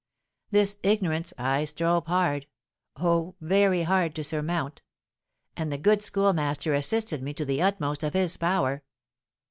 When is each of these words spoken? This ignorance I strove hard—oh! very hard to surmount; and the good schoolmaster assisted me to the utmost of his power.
This 0.49 0.79
ignorance 0.81 1.31
I 1.37 1.63
strove 1.63 2.07
hard—oh! 2.07 3.35
very 3.39 3.83
hard 3.83 4.15
to 4.15 4.23
surmount; 4.23 4.81
and 5.55 5.71
the 5.71 5.77
good 5.77 6.01
schoolmaster 6.01 6.73
assisted 6.73 7.21
me 7.21 7.35
to 7.35 7.45
the 7.45 7.61
utmost 7.61 8.01
of 8.01 8.13
his 8.15 8.35
power. 8.35 8.81